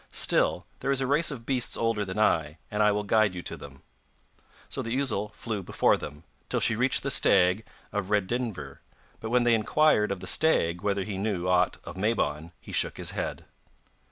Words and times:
Still, 0.09 0.65
there 0.79 0.89
is 0.89 0.99
a 0.99 1.05
race 1.05 1.29
of 1.29 1.45
beasts 1.45 1.77
older 1.77 2.03
than 2.03 2.17
I, 2.17 2.57
and 2.71 2.81
I 2.81 2.91
will 2.91 3.03
guide 3.03 3.35
you 3.35 3.43
to 3.43 3.55
them.' 3.55 3.83
So 4.67 4.81
the 4.81 4.99
ousel 4.99 5.29
flew 5.31 5.61
before 5.61 5.95
them, 5.95 6.23
till 6.49 6.59
she 6.59 6.75
reached 6.75 7.03
the 7.03 7.11
stag 7.11 7.63
of 7.91 8.09
Redynvre; 8.09 8.79
but 9.19 9.29
when 9.29 9.43
they 9.43 9.53
inquired 9.53 10.11
of 10.11 10.19
the 10.19 10.25
stag 10.25 10.81
whether 10.81 11.03
he 11.03 11.19
knew 11.19 11.47
aught 11.47 11.77
of 11.83 11.97
Mabon 11.97 12.51
he 12.59 12.71
shook 12.71 12.97
his 12.97 13.11
head. 13.11 13.45